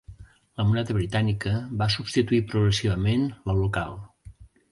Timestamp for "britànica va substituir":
0.97-2.41